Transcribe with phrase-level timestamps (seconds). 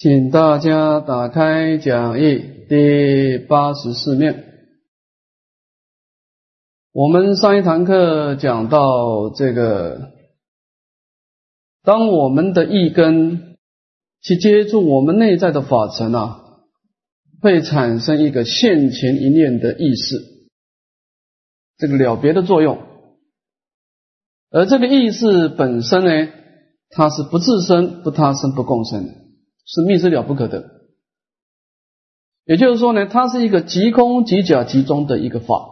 [0.00, 4.46] 请大家打开讲义第八十四面。
[6.90, 10.12] 我们上一堂课讲到这个，
[11.82, 13.58] 当我们的一根
[14.22, 16.46] 去接触我们内在的法尘啊，
[17.42, 20.16] 会产生一个现前一念的意识，
[21.76, 22.78] 这个了别的作用。
[24.48, 26.32] 而这个意识本身呢，
[26.88, 29.14] 它是不自生、不他生、不共生的，
[29.72, 30.68] 是密之了不可得。
[32.44, 35.68] 也就是说呢，它是一个即空即假即中的一个法。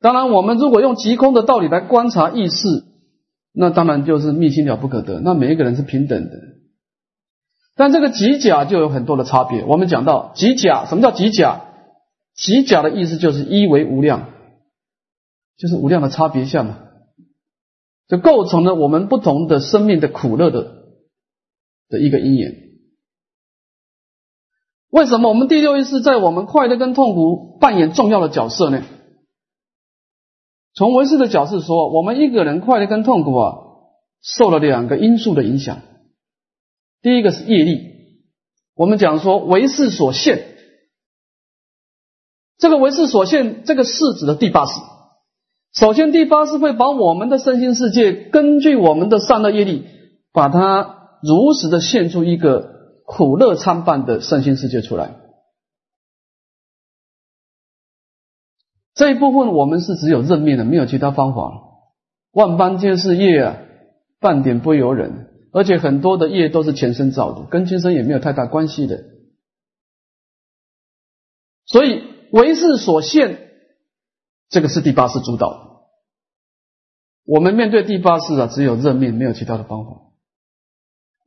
[0.00, 2.66] 当然，我们如果用即空的道理来观察意识，
[3.52, 5.20] 那当然就是密心了不可得。
[5.20, 6.32] 那每一个人是平等的，
[7.76, 9.64] 但这个即假就有很多的差别。
[9.64, 11.60] 我们讲到即假，什么叫即假？
[12.34, 14.32] 即假的意思就是一为无量。
[15.58, 16.78] 就是无量的差别相嘛，
[18.08, 20.75] 就构成了我们不同的生命的苦乐的
[21.88, 22.54] 的一个因缘。
[24.90, 28.82] 为什么我们第六意识在我们快乐跟痛苦扮演重要的角色呢？
[30.74, 33.56] 从唯识的角度说，我们一个人快乐跟痛苦啊，
[34.22, 35.82] 受了两个因素的影响。
[37.02, 37.80] 第一个是业力，
[38.74, 40.44] 我们讲说唯识所现，
[42.58, 44.80] 这个唯识所现，这个是指的第八识。
[45.72, 49.84] 首先，第八识会把我们的身心世界，根据我们的善恶业力，
[50.32, 55.16] 把它如实的现出一个苦乐参半的身心世界出来。
[58.94, 61.62] 这一部分我们是只有认命的，没有其他方法。
[62.32, 63.56] 万般皆是业啊，
[64.20, 65.32] 半点不由人。
[65.52, 69.04] 而且很多的业都是前生造的，跟今生也没有太大关系的。
[71.64, 73.42] 所以为是所现。
[74.48, 75.88] 这个是第八世主导，
[77.24, 80.05] 我们面对第八世啊，只有认命，没有其他的方法。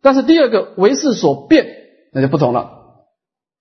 [0.02, 1.68] 但是第二个为事所变，
[2.14, 3.06] 那就不同了。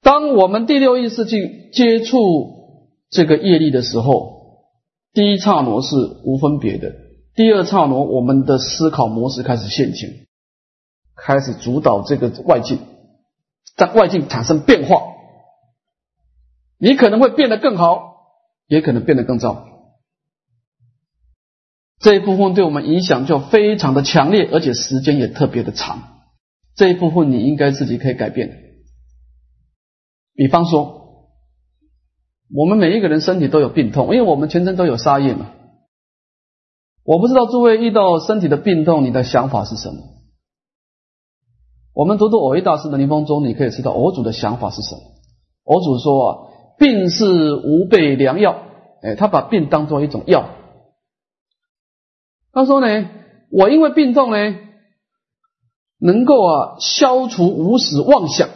[0.03, 4.64] 当我们第六意识去接触这个业力的时候，
[5.12, 6.94] 第一刹那是无分别的，
[7.34, 10.27] 第二刹那我们的思考模式开始现前，
[11.16, 12.78] 开始主导这个外境，
[13.77, 15.03] 在外境产生变化，
[16.78, 18.06] 你可能会变得更好。
[18.71, 19.65] 也可能变得更糟，
[22.00, 26.18] 这一部分对我们影响就非常的强烈，而且时间也特别的长。
[26.78, 28.77] 这一部分你应该自己可以改变。
[30.34, 31.28] 比方说，
[32.55, 35.50] 我们每一个人身体都有病痛，因为我们全身都有杀业嘛。
[37.05, 39.97] 我不知道诸位遇到身体的病痛，你的想法是什么？
[41.93, 45.00] 我们读读偶一大师的临风中，你可以知道偶主的想法是什么。
[45.65, 46.49] 偶主说啊。
[46.81, 48.62] 病是无备良药，
[49.03, 50.49] 哎，他把病当做一种药。
[52.53, 53.10] 他说呢，
[53.50, 54.55] 我因为病痛呢，
[55.98, 58.48] 能够啊消除无始妄想。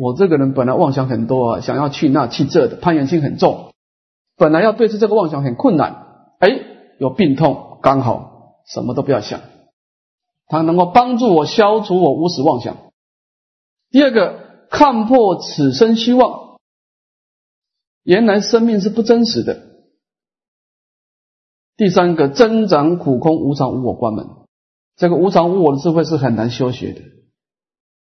[0.00, 3.72] 我这个人本来妄想很多啊，想要去那去这的，攀缘心很重，
[4.36, 6.34] 本来要对治这个妄想很困难。
[6.38, 6.48] 哎，
[6.98, 9.40] 有病痛刚好什么都不要想，
[10.46, 12.76] 他能够帮助我消除我无始妄想。
[13.90, 16.58] 第二个，看破此生虚妄。
[18.04, 19.60] 原来生命是不真实的。
[21.76, 24.28] 第三个，增长苦空无常无我关门。
[25.00, 27.00] 这个无常无我的智慧是很难修学的。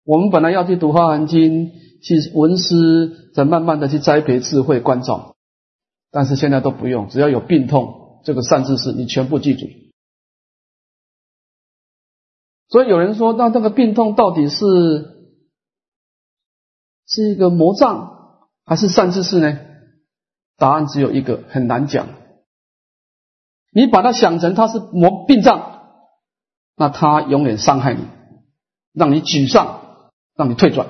[0.05, 1.67] 我们本来要去读《华严经》，
[2.01, 5.35] 去闻思，再慢慢的去栽培智慧关照，
[6.09, 9.67] 但是现在都不用，只要有病痛，这个善知识你全部记住。
[12.69, 14.65] 所以有人说，那这个病痛到底是
[17.05, 19.59] 是一个魔障，还是善知识呢？
[20.57, 22.07] 答案只有一个，很难讲。
[23.71, 25.68] 你把它想成它是魔病障，
[26.79, 28.05] 那他永远伤害你，
[28.93, 29.81] 让你沮丧，
[30.33, 30.87] 让你退转。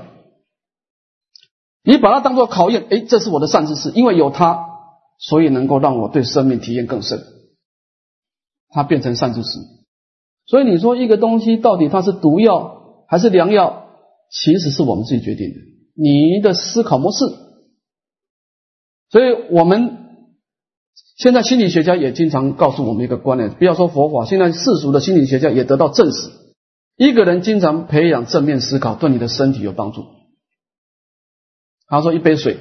[1.84, 4.68] 你把它当做考验，哎，这是我的善知识，因为有它，
[5.18, 7.20] 所以能够让我对生命体验更深。
[8.70, 9.58] 它变成善知识。
[10.46, 13.88] 所以你说一个东西到底它是毒药还是良药，
[14.30, 15.56] 其实是我们自己决定的。
[15.96, 17.18] 你的思考模式。
[19.10, 20.09] 所以，我们
[21.20, 26.30] 现在心理学家也经常告诉我们一个观念：不要说佛法，现在世俗的心理学家也得到证实，
[26.96, 30.06] 一个人经常培养正面思考，对你的身体有帮助。
[31.88, 32.60] 他说：“一杯水，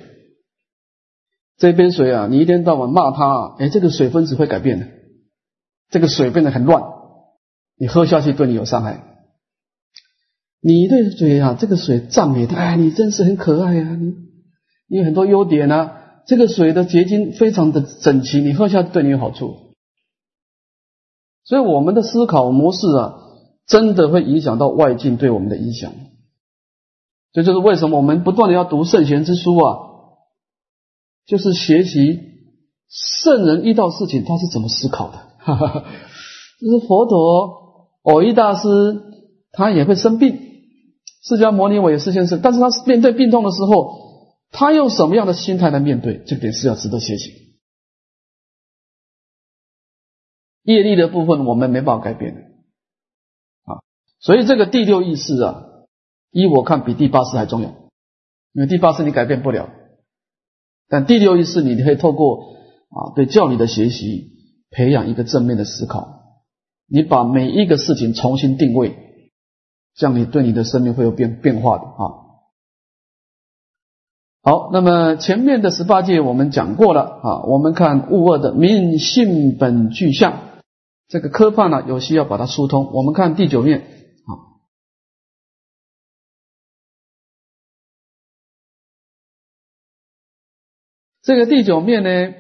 [1.56, 4.88] 这杯水啊，你一天到晚骂他，哎，这个水分子会改变的，
[5.88, 6.82] 这个水变得很乱，
[7.78, 9.04] 你喝下去对你有伤害。
[10.60, 14.14] 你对嘴啊，这个水赞美他，你真是很可爱啊，你
[14.88, 15.94] 你有很多优点啊。”
[16.28, 19.56] 这个水的结晶非常的整齐，你喝下对你有好处。
[21.42, 23.14] 所以我们的思考模式啊，
[23.66, 25.90] 真的会影响到外境对我们的影响。
[27.32, 29.78] 这就是为什么我们不断的要读圣贤之书啊，
[31.26, 32.20] 就是学习
[32.90, 35.18] 圣人遇到事情他是怎么思考的。
[36.60, 38.60] 就是佛陀偶一大师，
[39.52, 40.38] 他也会生病，
[41.22, 44.07] 释迦牟尼我也是先生，但是他面对病痛的时候，
[44.50, 46.22] 他用什么样的心态来面对？
[46.26, 47.56] 这点是要值得学习。
[50.62, 53.80] 业力的部分我们没办法改变的啊，
[54.20, 55.64] 所以这个第六意识啊。
[56.30, 57.70] 依我看，比第八识还重要，
[58.52, 59.70] 因为第八识你改变不了，
[60.86, 62.54] 但第六意识你可以透过
[62.90, 64.32] 啊对教理的学习，
[64.68, 66.42] 培养一个正面的思考，
[66.86, 68.94] 你把每一个事情重新定位，
[69.94, 72.27] 这样你对你的生命会有变变化的啊。
[74.40, 80.62] 好，那么前面的十八戒我们讲过了啊，我们看物二的明性本具象，
[81.08, 84.30] 这个科判呢有需要把它疏通，我们看第九面啊。
[91.22, 92.34] 这个第九面呢，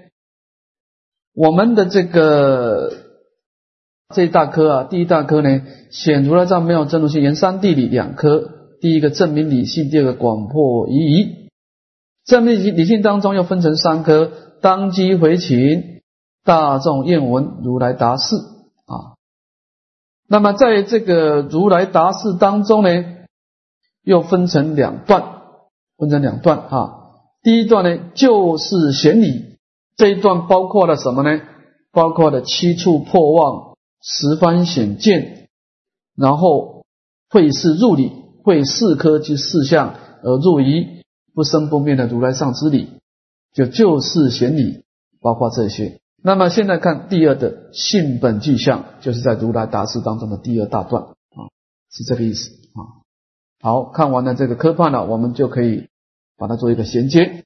[1.34, 2.90] 我们的这个
[4.14, 8.54] 这一大科啊，第一大科呢，显如来藏妙真如性，言三地理两科。
[8.80, 11.37] 第一个证明理性，第二个广破疑疑。
[12.28, 14.30] 证明理理性当中又分成三科：
[14.60, 16.02] 当机回情、
[16.44, 19.16] 大众验闻、如来答事啊。
[20.28, 22.90] 那么在这个如来答事当中呢，
[24.04, 25.24] 又分成两段，
[25.96, 26.94] 分成两段啊。
[27.42, 29.56] 第一段呢，就是显理
[29.96, 31.40] 这一段包括了什么呢？
[31.92, 35.48] 包括了七处破妄、十方显见，
[36.14, 36.84] 然后
[37.30, 38.12] 会是入理，
[38.44, 40.97] 会四科及四相而入于
[41.38, 42.88] 不生不灭的如来上之理，
[43.54, 44.82] 就就是显理，
[45.20, 46.00] 包括这些。
[46.20, 51.46] 那么现在看第二的性本具象，就是在如来答示当中的第二大段啊，
[51.92, 53.06] 是这个意思啊。
[53.60, 55.86] 好看完了这个科判了，我们就可以。
[56.40, 57.42] 把它做一个衔接。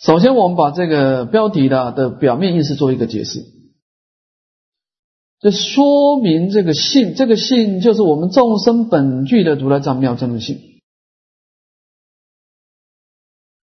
[0.00, 3.44] 首先，我们把这个标题的的表面意思做一个解释，
[5.38, 10.73] 这说明这个性，这个性就是我们众生本具的如来藏妙真如性。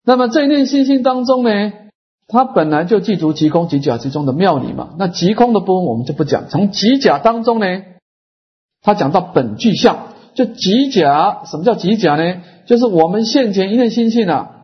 [0.05, 1.73] 那么这一念心性当中呢，
[2.27, 4.95] 它本来就具足极空极假其中的妙理嘛。
[4.99, 7.67] 那极空的部分我们就不讲，从极假当中呢，
[8.81, 10.09] 它讲到本具相。
[10.35, 12.43] 就极假，什么叫极假呢？
[12.65, 14.63] 就是我们现前一念心性啊，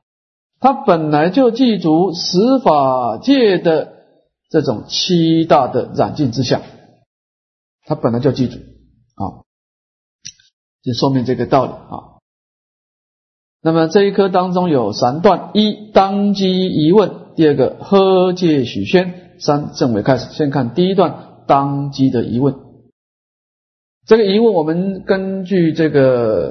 [0.61, 3.93] 它本来就记足十法界的
[4.49, 6.63] 这种七大的染净之相，
[7.85, 9.45] 它本来就记住啊，
[10.83, 12.18] 就说明这个道理啊。
[13.61, 20.33] 那么这一课当中有三段：一当机疑问，第二个喝戒许宣，三正伪开始。
[20.33, 22.55] 先看第一段当机的疑问。
[24.07, 26.51] 这个疑问，我们根据这个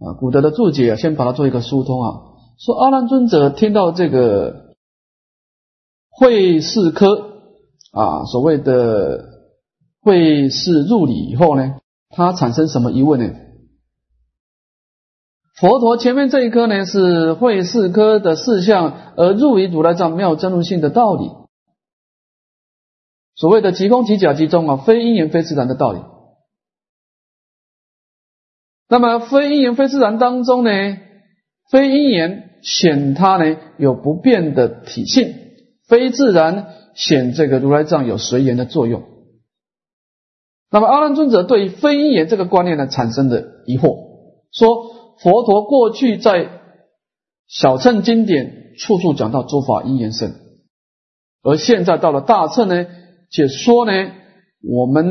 [0.00, 2.12] 啊古德的注解啊，先把它做一个疏通啊。
[2.58, 4.74] 说阿难尊者听到这个
[6.10, 7.42] 会事科
[7.92, 9.22] 啊，所谓的
[10.00, 11.74] 会事入理以后呢，
[12.08, 13.34] 他产生什么疑问呢？
[15.60, 21.30] 佛陀前面这一科呢是会四科的事项，而入于如来藏妙真如性的道理，
[23.34, 26.00] 所谓的即空即假即中啊，非因缘非自然的道理。
[28.88, 30.70] 那么非因缘非自然当中呢，
[31.70, 35.34] 非因缘显它呢有不变的体性，
[35.88, 39.02] 非自然显这个如来藏有随缘的作用。
[40.70, 43.96] 那么阿难尊者对非因缘这个观念呢产生的疑惑，
[44.52, 46.60] 说佛陀过去在
[47.46, 50.34] 小乘经典处处讲到诸法因缘生，
[51.42, 52.86] 而现在到了大乘呢，
[53.30, 53.92] 却说呢
[54.62, 55.06] 我们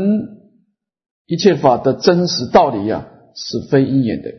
[1.26, 3.10] 一切法的真实道理呀。
[3.40, 4.32] 是非因缘的，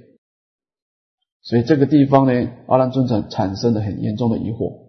[1.40, 4.88] 所以这个地方呢，阿难尊者产生了很严重的疑惑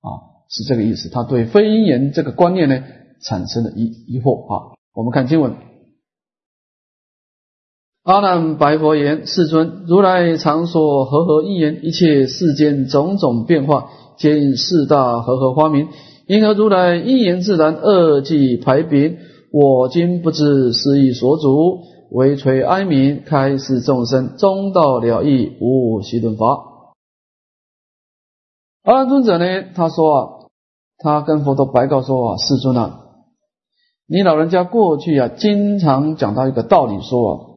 [0.00, 1.08] 啊，是这个意思。
[1.10, 2.82] 他对非因缘这个观念呢，
[3.22, 4.74] 产生了疑疑惑啊。
[4.94, 5.54] 我们看经文，
[8.02, 15.88] 阿难白佛言：“世尊，如来常说和合因缘，一切世间种种变化，皆因四大和合花明。
[16.26, 19.18] 因何如来因缘自然，二即排别？
[19.52, 21.80] 我今不知是意所主。”
[22.12, 26.64] 唯垂哀悯，开示众生，中道了义，无习顿法。
[28.82, 29.44] 阿难尊者呢？
[29.76, 30.28] 他说啊，
[30.98, 33.02] 他跟佛陀白告说啊，世尊啊，
[34.08, 37.49] 你老人家过去啊，经常讲到一个道理，说啊，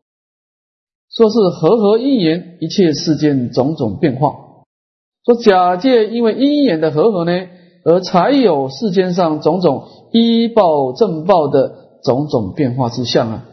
[1.13, 4.35] 说是和合因缘，一切世间种种变化。
[5.25, 7.31] 说假借因为因缘的和合呢，
[7.85, 13.45] 而才有世间上种种依报正报的种种变化之相啊。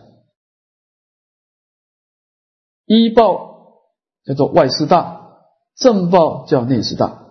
[2.86, 3.76] 依报
[4.24, 5.20] 叫做外四大，
[5.76, 7.26] 正报叫内四大。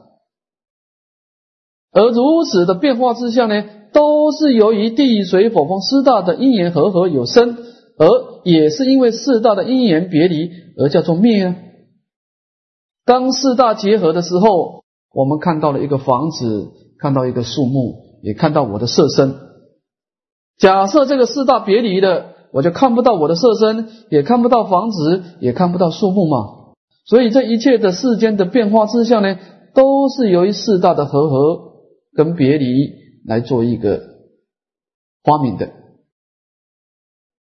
[1.92, 7.58] 而如此的变化之下呢，都是由于地水火风四大的因缘和合有生，
[8.00, 11.56] 而也是因为四大的因缘别离而叫做灭啊。
[13.06, 19.36] 当四大结合的时候，我们看到了一个房子，看到一个树木，也看到我的色身。
[20.58, 26.38] 假设这个四大别离的，我就看不到我的色身，也看不到房子，也看不到树木嘛。
[27.06, 29.38] 所以这一切的世间的变化之下呢，
[29.76, 31.70] 都是由于四大的和合。
[32.12, 32.90] 跟别离
[33.24, 34.02] 来做一个
[35.24, 35.72] 发明的，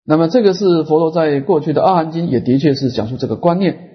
[0.06, 3.90] 那么这个是佛陀在过去的《阿含经》也的确是讲述这个观念。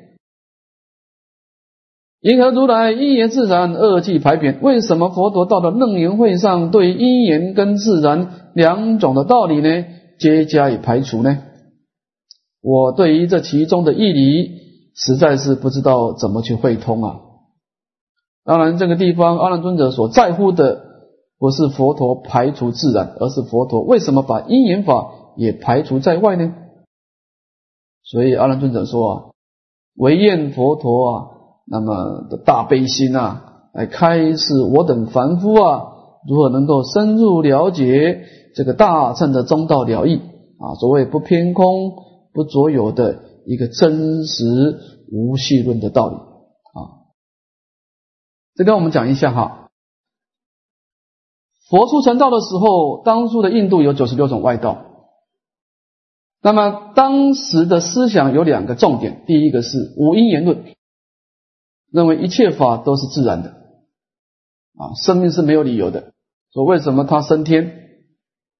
[2.20, 9.84] 因何如来因缘自然二气排贬，为什么佛陀到了楞严会上对因缘跟自然两种的道理呢，
[10.18, 11.38] 皆加以排除呢？
[12.60, 14.50] 我对于这其中的义理，
[14.96, 17.20] 实在是不知道怎么去会通啊。
[18.44, 20.80] 当然，这个地方阿难尊者所在乎的
[21.38, 26.52] 不是佛陀排除自然，而是佛陀为什么把因缘法也排除在外呢？
[28.02, 29.24] 所以阿难尊者说啊，
[29.94, 31.26] 唯愿佛陀啊，
[31.64, 35.92] 那么的大悲心啊，来开示我等凡夫啊，
[36.26, 38.24] 如何能够深入了解
[38.56, 40.20] 这个大乘的中道了义
[40.58, 40.74] 啊？
[40.80, 41.92] 所谓不偏空、
[42.32, 44.44] 不着有的一个真实
[45.12, 47.14] 无系论的道理啊。
[48.56, 49.68] 这跟我们讲一下哈，
[51.70, 54.86] 佛出成道的时候，当初的印度有九十六种外道。
[56.48, 60.64] 那么当时的思想有两个重点，第一个是无因言论，
[61.92, 66.14] 认为一切法都是自然的，啊，生命是没有理由的。
[66.54, 67.90] 说为什么他升天，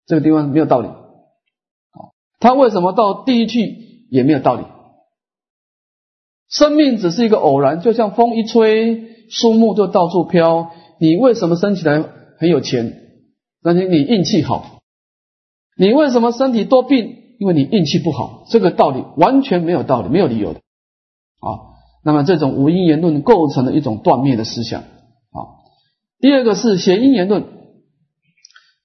[0.05, 4.67] 这个地方没有道理，啊，他为什么到地狱去也没有道理，
[6.51, 9.17] 生命只是一个偶然，就像风一吹。
[9.31, 12.03] 树木就到处飘，你为什么生起来
[12.39, 13.03] 很有钱？
[13.63, 14.83] 那你你运气好。
[15.75, 17.28] 你为什么身体多病？
[17.39, 18.45] 因为你运气不好。
[18.51, 20.59] 这个道理完全没有道理，没有理由的。
[20.59, 24.83] 啊，那么这种无因言论构成了一种断灭的思想。
[24.83, 25.39] 啊，
[26.21, 27.45] 第二个是邪因言论。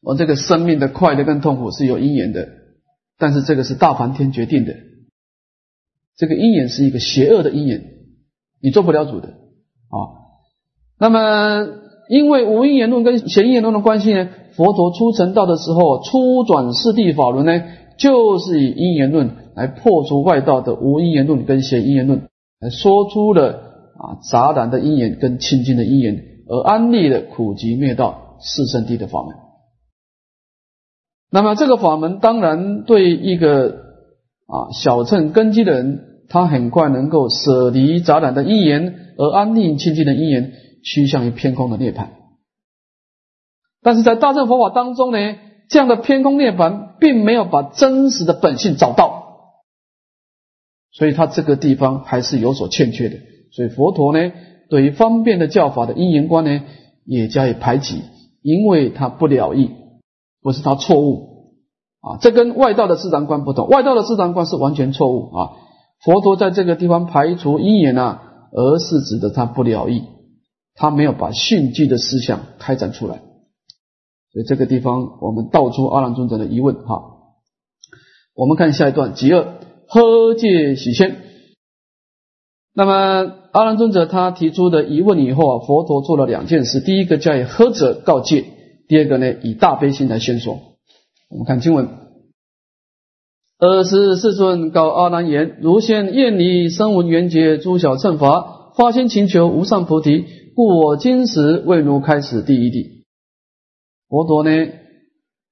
[0.01, 2.47] 我这个生命的快乐跟痛苦是有因缘的，
[3.17, 4.73] 但是这个是大梵天决定的。
[6.17, 7.81] 这个因缘是一个邪恶的因缘，
[8.61, 9.29] 你做不了主的。
[9.29, 9.97] 啊。
[10.99, 11.67] 那么，
[12.09, 17.63] 因为无因言论跟邪因言论的关系呢，佛陀出成道的时候，初转四谛法轮呢，
[17.97, 23.51] 就是以因缘论来破除外道的无因缘论跟邪因缘论，来说出了
[23.97, 29.35] 啊杂然的因缘跟清净的因缘，而安立了苦集灭道四圣谛的法门。
[31.31, 33.69] 那么这个法门当然对一个
[34.47, 40.53] 啊小乘根基的人，他很快能够舍离杂染的因缘，而安立清净的因缘。
[40.85, 42.07] 趋向于偏空的涅槃，
[43.81, 45.17] 但是在大乘佛法当中呢，
[45.69, 49.23] 这样的偏空涅槃并没有把真实的本性找到，
[50.91, 53.17] 所以他这个地方还是有所欠缺的。
[53.51, 54.31] 所以佛陀呢，
[54.69, 56.61] 对于方便的教法的因缘观呢，
[57.05, 58.01] 也加以排挤，
[58.41, 59.71] 因为他不了义，
[60.41, 61.53] 不是他错误
[62.01, 62.17] 啊。
[62.21, 65.51] 这跟外道的自然观不同，外道的自然观是完全错误啊。
[66.03, 70.03] 佛陀在这个地方排除因缘啊，而是指的他不了义。
[70.75, 73.21] 他没有把训诫的思想开展出来，
[74.33, 77.03] 所以这个地方我们道出阿难尊者的疑问哈。
[78.35, 81.17] 我们看下一段，极恶喝戒喜先。
[82.73, 88.45] 那么阿难尊者他提出的疑问以后啊，佛陀做了两件事：第一个叫以喝者告诫；
[88.87, 90.57] 第二个呢，以大悲心来宣说。
[91.29, 91.89] 我们看经文：
[93.59, 100.25] 二十四尊告阿难言：如现愿离声闻缘觉诸小乘法，发心勤求无上菩提。
[100.55, 103.02] 故我今时为如开始第一地。
[104.13, 104.51] 佛陀呢，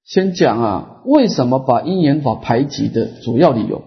[0.04, 3.82] 先讲啊，为什么把因缘法排挤的主要理由。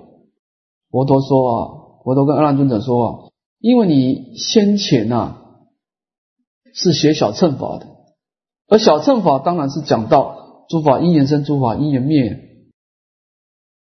[0.90, 1.70] 佛陀说啊，
[2.02, 3.18] 佛陀跟阿难尊者说啊，
[3.60, 5.36] 因为你先前呐
[6.72, 7.86] 是学小乘法的，
[8.68, 12.36] 而小乘法当然是讲到诸法因缘生，诸法因缘灭。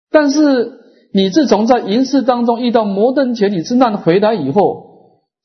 [0.10, 0.74] 但是
[1.14, 4.90] 你自从在淫世当中遇到摩登伽女之难回来以后。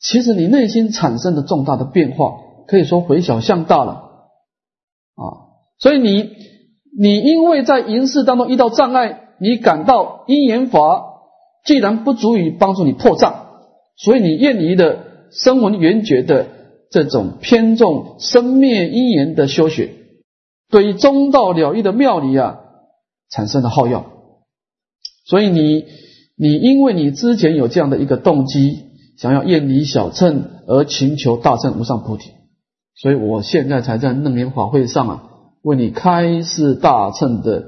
[0.01, 2.35] 其实你内心产生的重大的变化，
[2.67, 4.06] 可以说回小向大了
[5.17, 5.57] 啊！
[5.79, 6.31] 所以你
[6.99, 11.05] 你因为在淫世当中遇到障碍，你感到因缘法
[11.65, 13.47] 既然不足以帮助你破障，
[13.97, 16.47] 所以你厌离的声闻缘觉的
[16.91, 19.91] 这种偏重生灭因缘的修学，
[20.71, 22.61] 对于中道了义的妙理啊，
[23.31, 24.07] 产生了耗药。
[25.27, 25.85] 所以你
[26.39, 28.85] 你因为你之前有这样的一个动机，
[29.19, 32.31] 想要厌离小乘而寻求大乘无上菩提，
[32.97, 35.23] 所以我现在才在楞严法会上啊，
[35.63, 37.63] 为你开示大乘的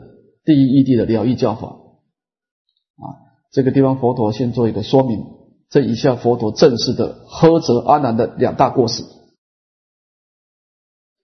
[0.45, 1.69] 第一义谛的了义教法。
[1.69, 3.05] 啊，
[3.53, 5.21] 这个地方佛陀先做一个说明，
[5.69, 9.03] 这以下佛陀正式的呵责阿难的两大过失。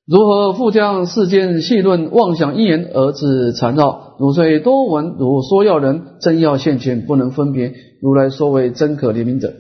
[0.07, 4.17] 如何复将世间细论妄想因缘而自缠绕？
[4.19, 7.73] 汝虽多闻，如说要人真要现前，不能分别。
[8.03, 9.55] 如来说为真可怜悯者。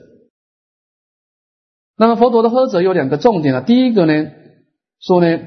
[1.96, 3.60] 那么佛陀的呵责有两个重点啊。
[3.60, 4.30] 第一个呢，
[5.00, 5.40] 说呢，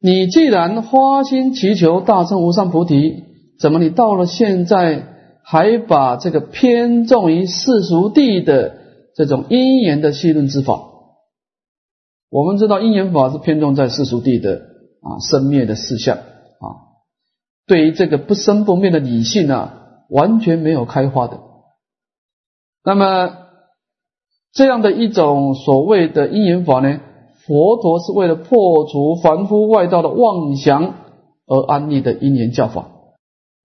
[0.00, 3.24] 你既然花心祈求大乘无上菩提，
[3.60, 5.06] 怎么你到了现在
[5.44, 8.76] 还把这个偏重于世俗地的
[9.14, 10.90] 这种因缘的细论之法？
[12.30, 14.56] 我们知道因缘法是偏重在世俗地的
[15.00, 16.98] 啊生灭的事项啊，
[17.68, 19.74] 对于这个不生不灭的理性啊，
[20.08, 21.38] 完全没有开花的。
[22.82, 23.43] 那么
[24.54, 27.00] 这样的一种所谓的因缘法呢，
[27.44, 30.94] 佛陀是为了破除凡夫外道的妄想
[31.46, 32.88] 而安立的因缘教法。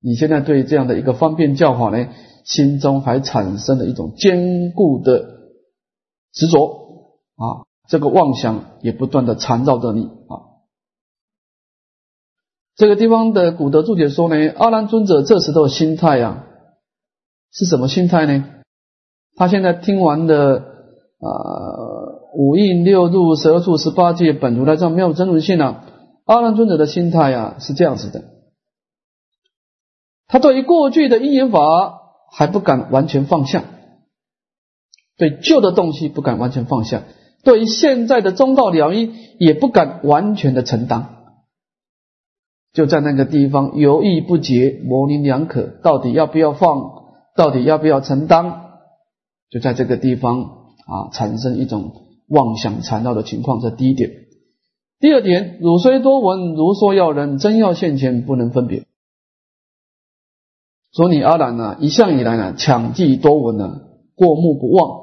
[0.02, 2.10] 你现在对这样的一个方便教法呢，
[2.44, 5.20] 心中还产生了一种坚固的
[6.34, 6.68] 执着
[7.36, 7.70] 啊。
[7.88, 10.62] 这个妄想也不断的缠绕着你啊！
[12.76, 16.46] 这个地方的古德注解说呢，阿难尊者这时候心态啊，
[17.52, 18.46] 是什么心态呢？
[19.36, 20.69] 他现在听完的
[21.20, 21.28] 啊
[22.34, 25.84] 五印六入十二处十八界本如来藏妙真如性啊，
[26.26, 28.24] 阿难尊者的心态啊是这样子的，
[30.28, 32.00] 他对于过去的因缘法
[32.32, 33.64] 还不敢完全放下，
[35.18, 37.04] 对旧的东西不敢完全放下。
[37.44, 41.08] 对于现在的中道了义，也不敢完全的承担，
[42.74, 46.92] 就在那个地方犹豫不决，模棱两可，到底要不要放，
[47.36, 48.62] 到底要不要承担，
[49.50, 50.59] 就在这个地方
[50.90, 51.94] 啊，产生一种
[52.28, 53.60] 妄想缠绕的情况。
[53.60, 54.12] 这第一点。
[55.00, 58.84] 第二点，汝虽多闻，如说要人，真要现前，不能分别。
[60.92, 63.82] 说你阿难呢，一向以来呢，抢记多闻呢，
[64.16, 65.00] 过目不忘。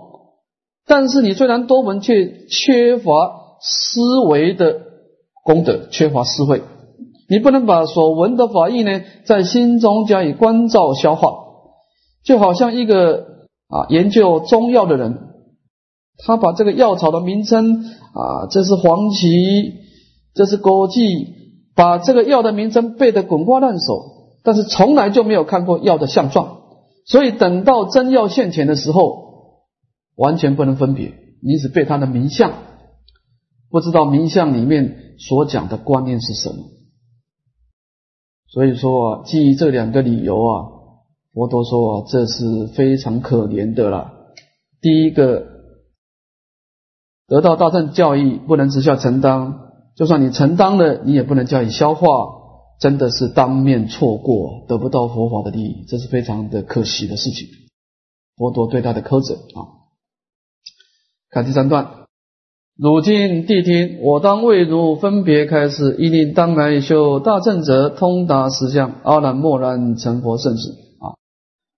[0.87, 3.13] 但是你虽然多闻，却缺乏
[3.61, 4.81] 思维的
[5.45, 6.63] 功德，缺乏思慧。
[7.29, 11.39] 你不能把所闻的法义呢，在心中加以关照消化，
[12.23, 15.26] 就好像一个啊研究中药的人，
[16.19, 19.75] 他把这个药草的名称啊，这是黄芪，
[20.35, 21.29] 这是枸杞，
[21.75, 26.59] 把这个药的名称背得滚瓜烂熟，但是从来就没有看过药的相状，
[27.05, 29.27] 所以等到真药现前的时候。
[30.19, 32.55] 完全不能分别，你只背他的名相，
[33.69, 36.57] 不知道名相里面所讲的观念是什么。
[38.49, 40.65] 所以说啊，基于这两个理由啊，
[41.35, 44.11] 佛陀说啊，这是非常可怜的了。
[44.81, 45.47] 第一个，
[47.29, 49.55] 得到大乘教义不能直下承担，
[49.97, 52.07] 就算你承担了，你也不能加以消化，
[52.79, 57.49] 真的是当面错过，得不到佛法的利益，这是非常的可惜的事情。
[58.37, 59.75] 佛陀对他的苛责啊。
[61.31, 62.07] 看第三段，
[62.79, 69.01] 如今谛听，我当为汝分别开示，一令当来修大正者，通达实相。
[69.03, 70.86] 阿难默然成佛圣旨啊！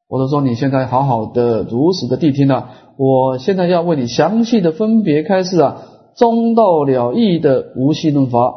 [0.09, 5.83] 我都说你现在好好的如实的谛听了，我现在要为你详细的分别开示啊，
[6.17, 8.55] 中道了义的无系论法，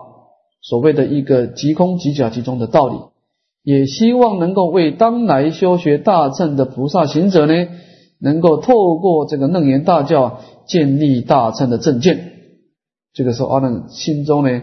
[0.61, 2.95] 所谓的一个即空即假即中的道理，
[3.63, 7.53] 也希望能够为当来修学大乘的菩萨行者呢，
[8.19, 10.39] 能够透过这个楞严大教。
[10.67, 12.33] 建立大乘的正见，
[13.13, 14.61] 这个时候阿难心中呢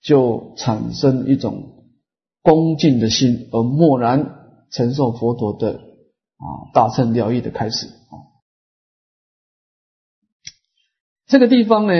[0.00, 1.86] 就产生一种
[2.42, 4.36] 恭敬的心，而默然
[4.70, 5.80] 承受佛陀的
[6.38, 8.14] 啊大乘疗愈的开始啊。
[11.26, 11.92] 这个地方呢，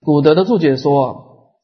[0.00, 1.56] 古德的注解说，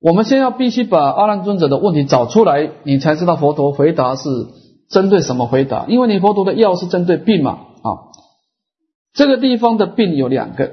[0.00, 4.22] 我们先要必须把阿难尊者的问题找出来，你才知道佛陀回答是
[4.88, 7.88] 针对什么回答，因为你佛陀的药是针对病嘛啊。
[9.12, 10.72] 这个地方的病有两个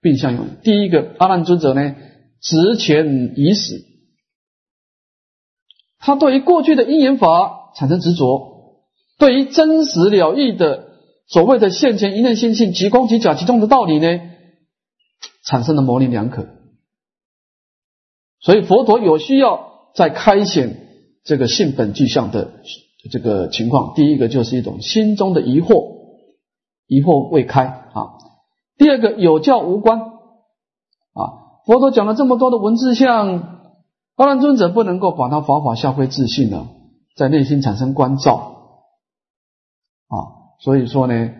[0.00, 0.46] 病相用。
[0.62, 1.94] 第一个，阿难尊者呢，
[2.40, 3.84] 执前已死，
[5.98, 8.51] 他对于过去的因缘法产生执着，
[9.18, 10.88] 对于真实了义的
[11.26, 14.20] 所谓的现前一念心性即空即假即中的道理呢，
[15.44, 16.46] 产生了模棱两可。
[18.40, 20.88] 所以佛陀有需要在开显
[21.24, 22.54] 这个性本具象的
[23.10, 23.92] 这个情况。
[23.94, 26.02] 第一个就是一种心中的疑惑。
[26.88, 28.18] 疑惑未开啊。
[28.76, 31.22] 第二个有教无关啊。
[31.64, 33.60] 佛陀讲了这么多的文字像，
[34.16, 36.66] 阿难尊者不能够把他法法下归自信呢，
[37.16, 38.51] 在内心产生关照
[40.12, 41.30] 啊，所以说呢，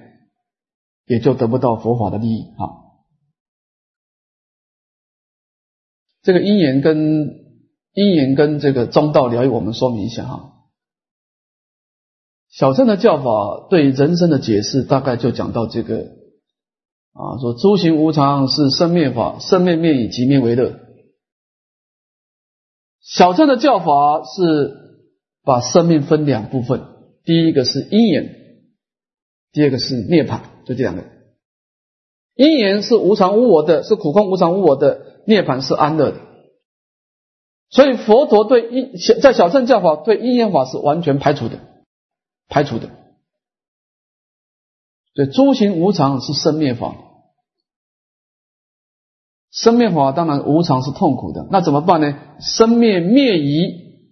[1.04, 2.80] 也就得不到佛法的利益啊。
[6.22, 6.96] 这个因缘跟
[7.92, 10.48] 因缘跟这个中道疗愈，我们说明一下哈。
[12.48, 15.96] 小乘的教法对人生的解释，大概就讲到这个
[17.12, 20.78] 啊，说诸行无常是生灭法，生灭灭以即灭为乐。
[23.00, 24.76] 小乘的教法是
[25.42, 26.82] 把生命分两部分，
[27.24, 28.41] 第一个是因缘，
[29.52, 31.04] 第二个是涅槃，就这两个。
[32.34, 35.12] 因缘是无常无我的，是苦空无常无我的。
[35.24, 36.16] 涅槃是安乐的，
[37.70, 41.60] 所以佛陀对因小在小乘教法对因缘法是完全排除的，
[42.48, 42.90] 排除的。
[45.14, 46.96] 所以诸行无常是生灭法，
[49.52, 52.18] 生灭法当然无常是痛苦的，那怎么办呢？
[52.40, 54.08] 生灭灭疑，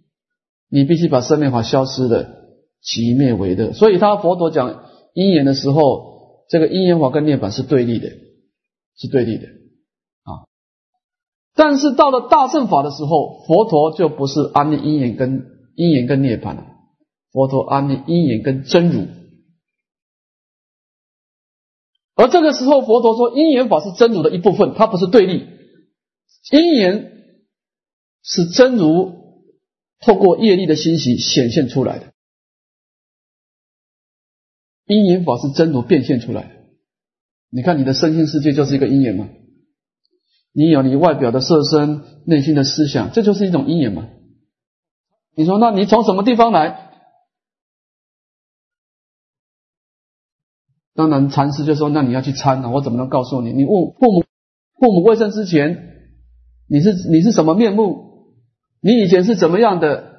[0.68, 3.72] 你必须把生灭法消失的，即灭为乐。
[3.72, 8.08] 所以他佛陀讲因缘的时候，这个因缘法跟涅槃是对立的，
[8.96, 9.46] 是对立的
[10.24, 10.46] 啊。
[11.54, 16.66] 但是到了大乘法的时候，佛陀就不是安立因缘跟因缘跟涅槃了，
[17.32, 19.06] 佛陀安立因缘跟真如。
[22.14, 25.46] 而这个时候，佛陀说因缘法是真如的一部分，它不是对立。
[26.52, 27.12] 因缘
[28.22, 29.46] 是真如
[30.00, 32.12] 透过业力的欣喜显现出来的，
[34.90, 36.50] 因缘法是真如变现出来。
[37.48, 39.28] 你看，你的身心世界就是一个因缘嘛？
[40.52, 44.08] 你有你外表的色身，内心的思想，这就是一种因缘嘛？
[45.36, 46.90] 你说，那你从什么地方来？
[50.94, 53.52] 当然，禅师就说：“那你要去参啊，我怎么能告诉你？
[53.52, 54.24] 你问父母，
[54.78, 56.10] 父母未生之前，
[56.68, 58.34] 你是你是什么面目？
[58.80, 60.10] 你以前是怎么样的？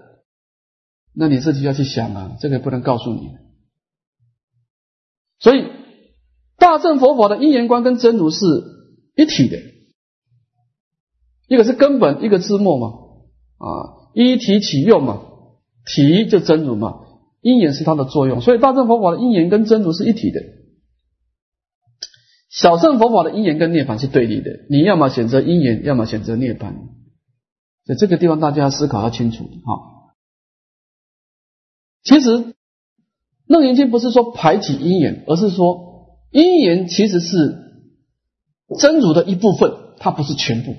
[1.13, 3.31] 那你自己要去想啊，这个不能告诉你。
[5.41, 5.65] 所以，
[6.58, 8.45] 大乘佛法的因缘观跟真如是
[9.15, 9.58] 一体的。”
[11.47, 12.88] 一个是根本，一个字末嘛，
[13.58, 13.67] 啊，
[14.13, 15.21] 一体起用嘛，
[15.86, 17.01] 体就真如嘛，
[17.41, 20.39] 因缘是它的作用，所以大乘佛法的因缘跟真如是一体的，
[22.49, 26.73] 小乘佛法的因缘跟涅槃是对立的，你要么选择因缘，要么选择涅槃，
[27.86, 29.43] 在这个地方大家思考要清楚。
[29.43, 30.13] 哈。
[32.04, 32.56] 其实
[33.51, 37.35] 楞严经不是说排挤因缘，而是说因缘其实是
[38.79, 40.73] 真如的一部分，它不是全部。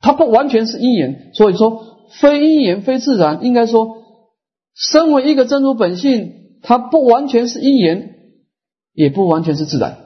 [0.00, 3.44] 它不完全是因缘，所以说非因缘非自然。
[3.44, 3.98] 应该说，
[4.74, 8.14] 身为一个真如本性，它不完全是因缘，
[8.94, 9.98] 也不完全是自然，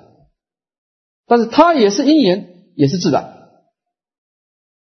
[1.26, 3.32] 但是它也是因缘，也是自然。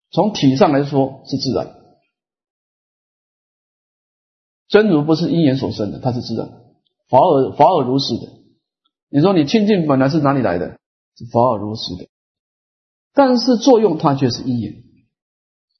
[0.09, 1.76] 从体上来说是自然，
[4.77, 6.49] 真如不是因缘所生的，它是自然，
[7.09, 8.27] 法尔法尔如是的。
[9.09, 10.77] 你说你清净本来是哪里来的？
[11.15, 12.07] 是法尔如是的，
[13.11, 14.75] 但是作用它却是因缘。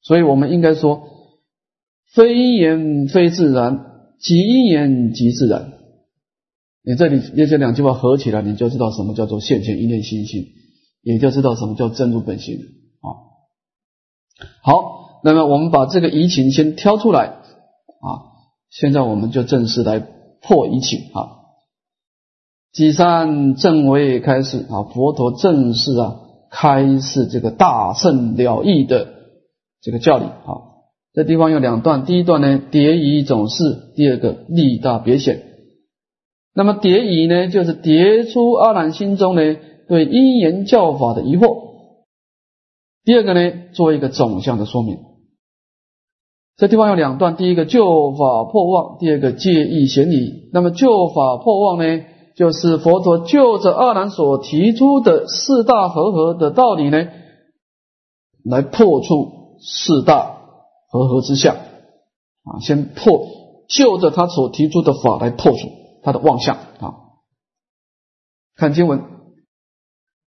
[0.01, 1.03] 所以我们应该说，
[2.12, 3.86] 非因缘非自然，
[4.19, 5.73] 即因缘即自然。
[6.81, 10.47] 你这里那这两句话合起来，你就知道什么叫做现前一念心性，
[11.03, 12.57] 也就知道什么叫真如本性
[13.01, 13.13] 啊。
[14.63, 18.33] 好，那么我们把这个疑情先挑出来啊。
[18.69, 21.38] 现在我们就正式来破疑情啊。
[22.71, 29.15] 几三正位开始啊，佛陀正式啊开始这个大圣了义的。
[29.80, 30.82] 这个教理啊，
[31.13, 35.43] 这地方有两段，第一段呢，叠疑总是；第二个力大别显。
[36.53, 39.56] 那么叠疑呢，就是叠出阿难心中呢
[39.88, 41.67] 对因缘教法的疑惑。
[43.06, 44.97] 第二个呢，做一个总相的说明。
[46.57, 50.49] 这地方有两段，第一个救法破妄，第二个戒意显理。
[50.51, 52.03] 那么救法破妄呢，
[52.35, 57.07] 就是佛陀就着阿难所提出的四大和合的道理呢，
[58.43, 59.37] 来破除。
[59.59, 60.37] 四大
[60.87, 63.27] 合合之相啊，先破，
[63.67, 65.57] 就着他所提出的法来破除
[66.03, 66.93] 他的妄相啊。
[68.55, 69.01] 看经文，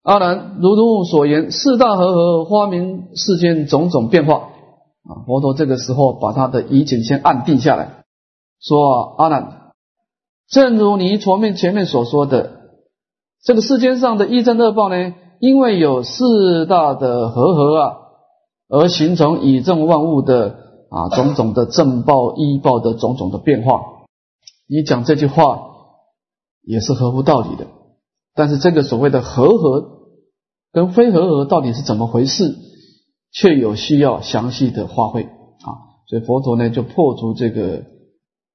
[0.03, 4.49] 阿难如如所言，四大合合，发明世间种种变化
[5.09, 5.25] 啊。
[5.27, 8.05] 佛陀这个时候把他的疑情先按定下来，
[8.61, 9.73] 说阿难，
[10.49, 12.51] 正如你前面前面所说的，
[13.43, 17.97] 这个世间上的一正恶报呢，因为有四大的和合啊。
[18.71, 20.59] 而形成以正万物的
[20.91, 23.81] 啊种种的正报依报的种种的变化，
[24.69, 25.71] 你讲这句话
[26.63, 27.67] 也是合乎道理的。
[28.35, 30.11] 但是这个所谓的和合
[30.71, 32.59] 跟非和合到底是怎么回事，
[33.31, 35.69] 却有需要详细的发挥啊。
[36.09, 37.85] 所以佛陀呢就破除这个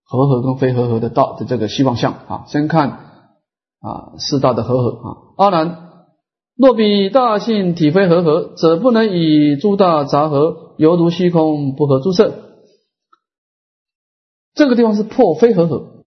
[0.03, 2.45] 和合跟非和合的道的这个希望相啊。
[2.47, 2.89] 先看
[3.79, 5.17] 啊四大的和合啊。
[5.37, 5.89] 阿难，
[6.55, 12.39] 若比大性体非和合，则不能以诸大杂合，犹如虚空不合诸色。
[14.55, 16.03] 这个地方是破非和合，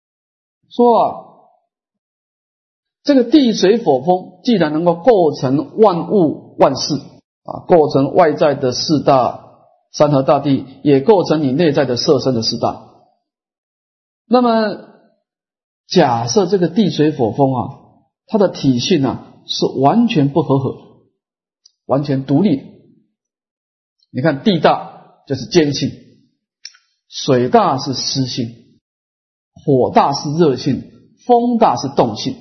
[0.70, 1.16] 说啊，
[3.04, 6.94] 这个地水火风既然能够构成万物万事
[7.46, 9.46] 啊，构成外在的四大
[9.92, 12.90] 山河大地，也构成你内在的色身的四大。
[14.28, 14.90] 那么
[15.88, 17.62] 假设这个地水火风啊，
[18.26, 20.76] 它的体性呢是完全不合合，
[21.86, 22.62] 完全独立。
[24.12, 26.04] 你看地大就是坚性。
[27.08, 28.80] 水大是湿性，
[29.54, 30.84] 火大是热性，
[31.26, 32.36] 风大是动性。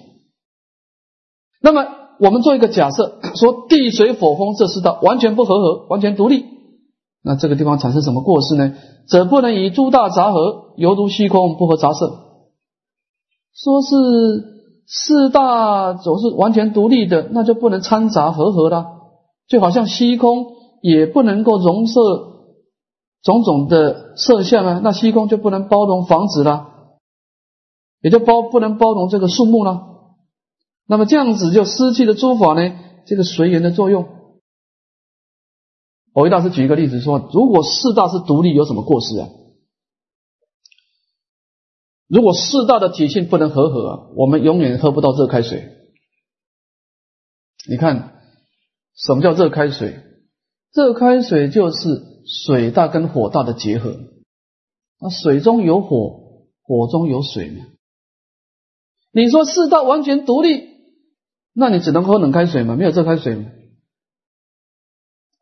[1.60, 1.84] 那么
[2.20, 6.44] 我们做一个假设， 说地水火风这四道完全不合合，完全独立，
[7.22, 8.74] 那这个地方产生什么过失呢？
[9.06, 12.20] 则不能以诸大杂合，犹如虚空不合杂色。
[13.54, 13.94] 说是
[14.86, 18.86] 四大总是完全独立的，那就不能掺杂合合了，
[19.48, 20.46] 就好像虚空
[20.82, 22.30] 也不能够容色。
[23.22, 26.66] 种种的色相啊，那虚空就不能包容房子了，
[28.02, 29.93] 也就包不能包容这个树木了。
[30.86, 34.06] 那么这样子就失去了诸法呢这个随缘的作用。
[36.12, 39.28] 我为大师举一个例子说，如果四大是独立，有什么过失啊？
[42.06, 45.68] 如果四大的体性不能和合，我们永远喝不到热开水。
[47.68, 48.20] 你看，
[48.94, 50.00] 什么叫热开水？
[50.72, 52.14] 热开水就是。
[52.26, 53.98] 水大跟火大的结合，
[54.98, 57.66] 那水中有火，火中有水嘛？
[59.12, 60.73] 你说四大完全独立，
[61.54, 62.74] 那你只能喝冷开水吗？
[62.74, 63.46] 没有热开水吗？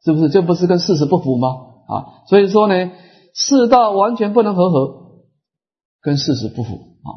[0.04, 0.28] 是不是？
[0.28, 1.48] 这不是跟事实不符吗？
[1.88, 2.92] 啊，所以说呢，
[3.34, 5.24] 四大完全不能合合，
[6.00, 7.08] 跟事实不符啊。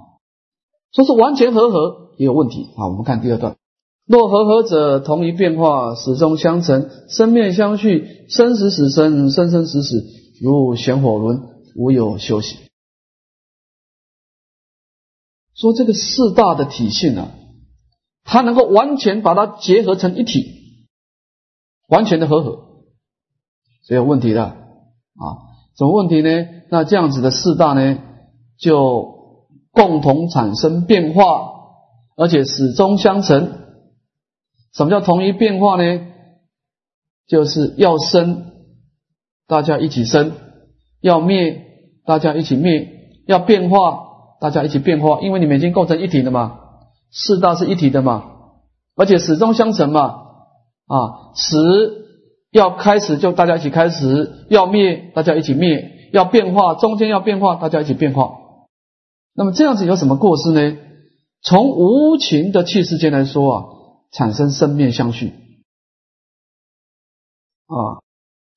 [0.94, 2.88] 说是完全合合也有问题啊。
[2.88, 3.58] 我们看第二段。
[4.06, 10.06] 若合合者，同一变化，始终相成，生灭相续，生死死生，生生死死，
[10.42, 11.42] 如旋火轮，
[11.76, 12.58] 无有休息。
[15.56, 17.32] 说这个四大的体性呢，
[18.26, 20.88] 它能够完全把它结合成一体，
[21.88, 22.60] 完全的合合，
[23.88, 25.24] 是有问题的啊？
[25.78, 26.30] 什么问题呢？
[26.70, 28.00] 那这样子的四大呢，
[28.58, 31.52] 就共同产生变化，
[32.18, 33.60] 而且始终相成。
[34.74, 36.08] 什么叫同一变化呢？
[37.28, 38.52] 就是要生，
[39.48, 40.32] 大家一起生；
[41.02, 41.62] 要灭，
[42.06, 42.88] 大家一起灭；
[43.28, 44.08] 要变化，
[44.42, 45.22] 大家一起变化。
[45.22, 46.60] 因为你们已经构成一体了嘛，
[47.12, 48.24] 四大是一体的嘛，
[48.96, 50.24] 而且始终相成嘛。
[50.88, 51.58] 啊，始
[52.52, 58.36] 要开始就大家一起开始，要灭大家一起灭，要变化中间要变化，大家一起变化。
[59.34, 60.78] 那么这样子有什么过失呢？
[61.42, 63.66] 从无情的气世间来说啊。
[64.12, 65.34] 产生生灭相续
[67.66, 68.00] 啊，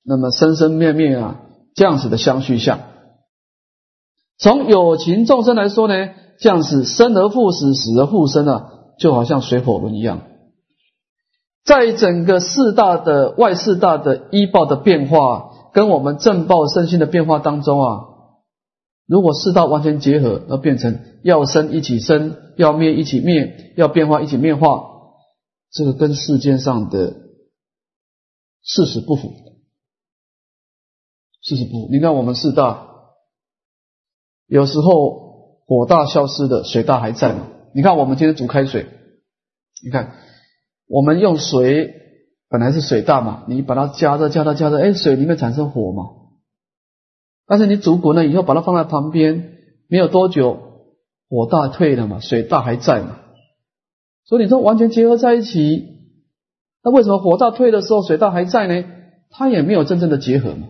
[0.05, 1.41] 那么生生灭灭啊，
[1.75, 2.79] 这样子的相续相。
[4.37, 10.23] 从有情众生来说呢，这样子生而复死，死而复生啊，就好像水火轮一样。
[11.65, 18.05] 在整个四大的外四大的依报的变化，跟我们正报身心的变化当中啊，
[19.07, 24.85] 如果四大完全结合，而变成要生一起生，要灭一起灭，要变化一起变化。
[25.71, 27.15] 这个跟世间上的
[28.63, 29.35] 事实不符，
[31.43, 31.89] 事实不符。
[31.91, 32.89] 你看我们四大，
[34.47, 35.28] 有时候
[35.69, 37.47] 火大消失的，水大还在嘛？
[37.75, 38.87] 你看我们今天煮开水，
[39.85, 40.15] 你看
[40.89, 41.93] 我们用水
[42.49, 46.05] 本来是水大嘛，你把它加热、加热、加热，哎，水里面产生火嘛。
[47.47, 50.59] 但是你煮滚了以后，把它放在旁边，没有多久，
[51.29, 53.19] 火大退了嘛，水大还在嘛。
[54.25, 55.85] 所以你说完全结合在一起，
[56.83, 58.85] 那为什么火大退的时候水大还在呢？
[59.29, 60.69] 它也没有真正的结合嘛，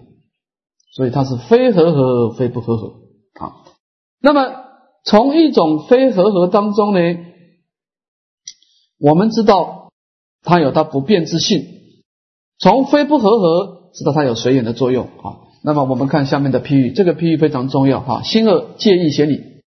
[0.93, 2.89] 所以它是非合合非不合合
[3.41, 3.55] 啊。
[4.21, 4.68] 那么
[5.05, 7.01] 从一种非合合当中呢，
[8.99, 9.91] 我们知道
[10.43, 11.61] 它有它不变之性；
[12.59, 15.49] 从非不合合知道它有随缘的作用啊。
[15.63, 18.23] 那么我们看下面的譬喻，这个譬喻非常重要哈。
[18.23, 19.63] 心恶介意嫌理，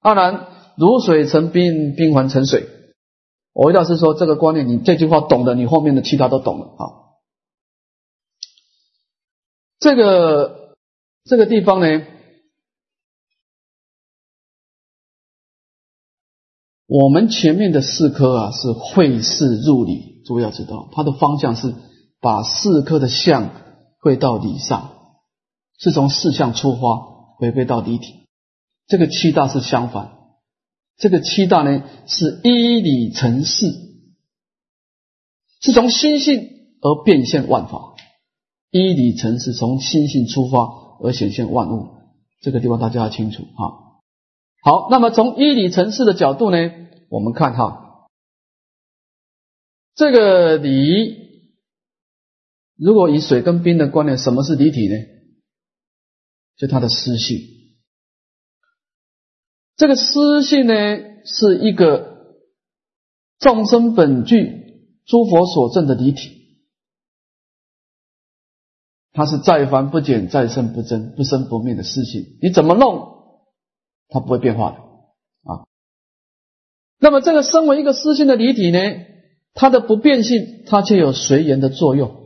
[0.00, 2.68] 二然如水成冰，冰还成水。
[3.52, 6.84] 我回答是说，这个观念，你这句话懂的，你后面的其他都懂了啊。
[9.78, 10.76] 这个
[11.24, 12.02] 这个地方呢，
[16.92, 21.72] 我们前面的四颗啊是会事入理，诸位要知道，它的方向是
[22.20, 23.48] 把四颗的相
[24.00, 24.90] 会到理上，
[25.78, 28.26] 是从四相出发，回归到理体。
[28.88, 30.10] 这个七大是相反，
[30.98, 33.66] 这个七大呢是依理成事，
[35.60, 36.42] 是从心性
[36.80, 37.94] 而变现万法，
[38.72, 40.68] 依理成事，从心性出发
[41.04, 41.86] 而显现万物。
[42.42, 43.89] 这个地方大家要清楚哈。
[44.62, 46.58] 好，那么从依理层次的角度呢，
[47.08, 48.08] 我们看哈，
[49.94, 51.54] 这个理，
[52.76, 54.94] 如果以水跟冰的观念，什么是离体呢？
[56.56, 57.38] 就它的湿性。
[59.76, 60.74] 这个私性呢，
[61.24, 62.36] 是一个
[63.38, 66.64] 众生本具、诸佛所证的离体，
[69.12, 72.38] 它是再凡不减、再生不增、不生不灭的私性。
[72.42, 73.19] 你怎么弄，
[74.10, 75.64] 它不会变化的啊。
[76.98, 78.78] 那么，这个身为一个私性的离体呢，
[79.54, 82.16] 它的不变性，它却有随缘的作用。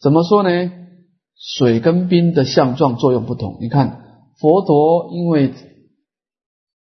[0.00, 0.72] 怎么说呢？
[1.36, 4.00] 水跟冰的相状作用不同，你看。
[4.40, 5.54] 佛陀因为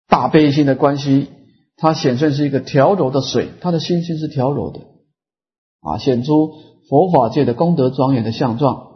[0.08, 1.30] 大悲心的关系，
[1.78, 4.82] 他显现是一个调柔的水，他的心性是调柔的
[5.82, 6.54] 啊，显出
[6.88, 8.88] 佛法界的功德庄严的相状。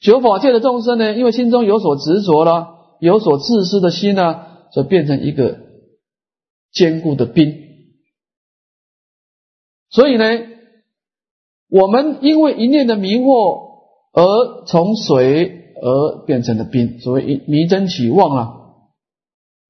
[0.00, 2.73] 九法界的众生呢，因为心中有所执着了，
[3.04, 5.58] 有所自私的心呢，就变成一个
[6.72, 7.54] 坚固的冰。
[9.90, 10.24] 所以呢，
[11.68, 15.60] 我们因为一念的迷惑而从水。
[15.76, 18.42] 而变成了冰，所谓迷真起妄了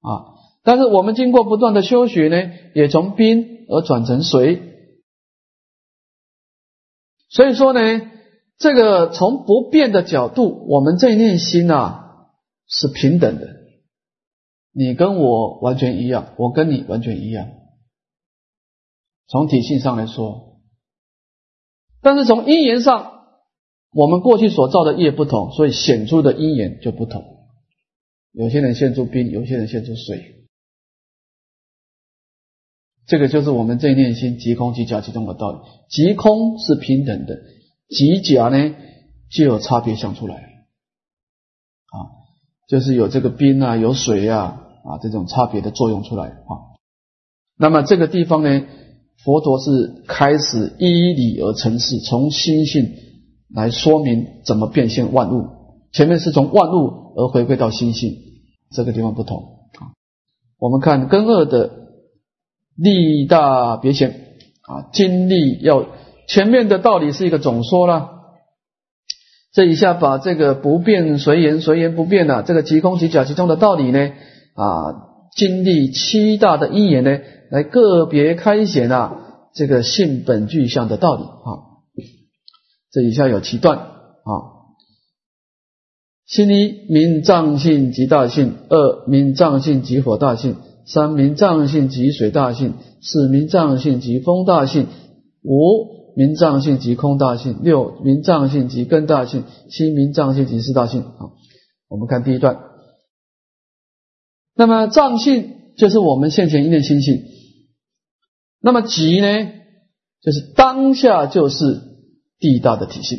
[0.00, 0.36] 啊！
[0.62, 4.62] 但是我们经过不断的修学呢，也从冰而转成水。
[7.30, 7.80] 所以说呢，
[8.58, 12.03] 这个从不变的角度，我们这一念心啊
[12.66, 13.48] 是平等的，
[14.72, 17.48] 你跟我完全一样，我跟你完全一样。
[19.28, 20.60] 从体性上来说，
[22.00, 23.12] 但是从因缘上。
[23.96, 27.24] 我们过去所造的业不同，所以显出的因缘就不同。
[28.32, 30.48] 有些人现出冰，有些人现出水。
[33.06, 35.58] 这个就是我们这念心即空即假其中的道理。
[35.88, 37.40] 即空是平等的，
[37.88, 38.74] 即假呢
[39.30, 40.48] 就有差别想出来啊，
[42.68, 46.52] 就是有这个冰啊，有水啊啊这种差别的作用出来啊。
[47.58, 48.62] 那么这个地方呢，
[49.24, 53.04] 佛陀是开始依理而成事，从心性。
[53.54, 55.46] 来说明怎么变现万物。
[55.92, 58.16] 前面是从万物而回归到心性，
[58.72, 59.94] 这个地方不同啊。
[60.58, 61.70] 我们看根二的
[62.74, 64.10] 利大别显
[64.62, 65.86] 啊，经历要
[66.26, 68.13] 前面的道理是一个总说了，
[69.54, 74.10] 这一下把这个不变随缘，随缘不变的这个即空即假其中的道理呢
[74.54, 74.66] 啊，
[75.36, 79.16] 经历七大的因缘呢，来个别开显啊
[79.54, 81.70] 这个性本具象的道理啊。
[82.90, 84.32] 这一下有七段啊：
[86.26, 94.88] 心一名藏性即大性，二名藏性即火大性，三名藏性即水大性，四名藏性即风大性，
[95.44, 101.02] 五名藏性即空大性，六名藏性即根大性，七名藏性即四大性。
[101.02, 101.30] 啊，
[101.88, 102.60] 我们看第一段。
[104.54, 107.22] 那么藏性就是我们现前一念心性，
[108.60, 109.26] 那么即呢，
[110.22, 111.92] 就是当下就是。
[112.40, 113.18] 地大的体性，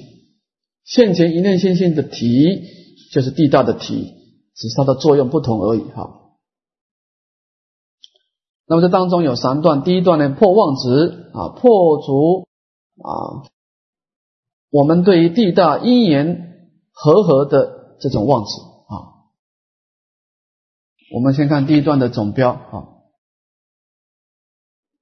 [0.84, 2.62] 现前一念心性的体
[3.12, 4.14] 就是地大的体，
[4.54, 5.80] 只是它的作用不同而已。
[5.80, 6.28] 哈。
[8.68, 12.46] 那么这当中有三段，第一段呢破妄执啊，破除
[13.02, 13.44] 啊，
[14.70, 18.52] 我们对于地大因缘和合的这种妄执
[18.88, 18.94] 啊。
[21.14, 22.96] 我们先看第一段的总标啊。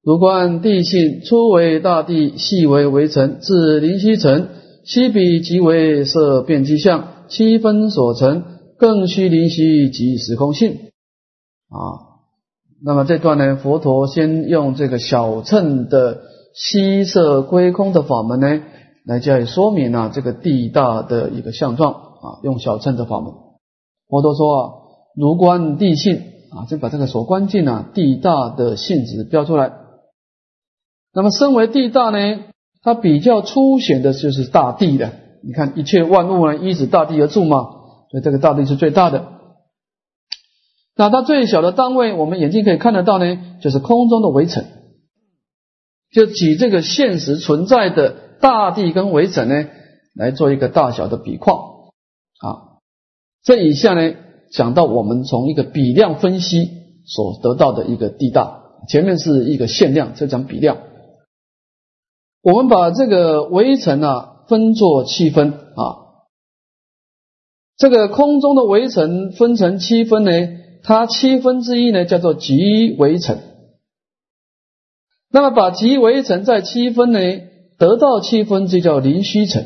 [0.01, 4.49] 如观地性，初为大地，细为微尘，至灵犀城，
[4.84, 8.43] 西比即为色变机相，七分所成，
[8.77, 10.73] 更虚灵犀即时空性。
[11.69, 11.79] 啊，
[12.84, 16.21] 那么这段呢，佛陀先用这个小乘的
[16.54, 18.62] 悉色归空的法门呢，
[19.06, 23.34] 来加以说明啊，这个地大的一个相状啊，用小乘的法门。
[24.08, 24.73] 佛陀说啊，
[25.15, 26.21] 如观地性
[26.52, 29.73] 啊，就把这个所观境啊，地大的性质标出来。
[31.13, 32.40] 那么，身为地大呢，
[32.82, 35.12] 它比较粗显的就是大地的。
[35.44, 37.63] 你看，一切万物呢，依止大地而住嘛，
[38.12, 39.25] 所以这个大地是最大的。
[40.96, 44.63] 那它最小的单位，我们眼睛可以看得到呢，就是空中的围城。
[46.14, 49.66] 就举这个现实存在的大地跟围城呢，
[50.16, 51.90] 来做一个大小的比况
[52.40, 52.78] 啊。
[53.44, 54.14] 这以下呢，
[54.52, 56.70] 讲到我们从一个比量分析
[57.06, 60.78] 所得到的一个地大，前面是一个限量，这讲比量。
[62.44, 65.82] 我们把这个围城啊分作七分啊，
[67.76, 70.32] 这个空中的围城分成七分呢，
[70.84, 73.40] 它七分之一呢叫做极围城。
[75.34, 77.19] 那么把极围城再七分呢，
[77.77, 79.65] 得到七分就叫零虚城，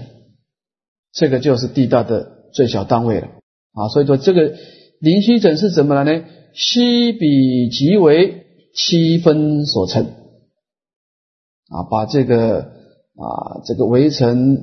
[1.11, 3.27] 这个就是地大的最小单位了
[3.73, 3.89] 啊。
[3.89, 4.55] 所以说这个
[4.99, 6.23] 零虚城是怎么来呢？
[6.53, 14.57] 虚比极为七分所成啊，把这个啊这个围城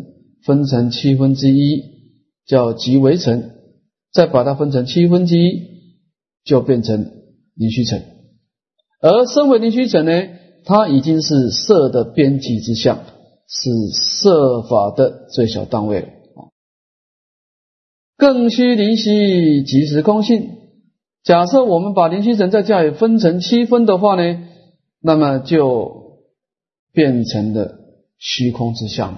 [0.44, 1.94] 分成七分之一。
[2.46, 3.52] 叫极围城，
[4.12, 5.62] 再把它分成七分之一，
[6.44, 7.10] 就变成
[7.54, 8.02] 零虚城。
[9.00, 10.12] 而身为零虚城呢，
[10.64, 12.98] 它已经是色的边际之相，
[13.46, 16.08] 是色法的最小单位了。
[18.16, 20.50] 更虚灵虚即时空性。
[21.24, 24.42] 假设我们把灵虚城再加以分成七分的话呢，
[25.00, 26.20] 那么就
[26.92, 27.78] 变成了
[28.18, 29.16] 虚空之相。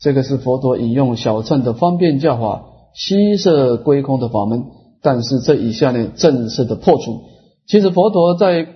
[0.00, 4.64] 这个是佛陀引用小乘的方便教法，悉色归空的法门。
[5.02, 7.22] 但是这以下呢，正式的破除。
[7.66, 8.66] 其实佛陀在